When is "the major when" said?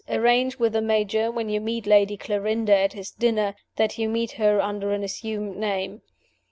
0.73-1.47